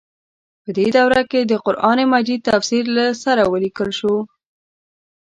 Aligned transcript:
په 0.63 0.69
دې 0.77 0.87
دوره 0.97 1.21
کې 1.31 1.39
د 1.43 1.53
قران 1.65 1.99
مجید 2.13 2.41
تفسیر 2.49 2.83
له 2.97 3.05
سره 3.23 3.43
ولیکل 3.53 3.89
شو. 3.99 4.15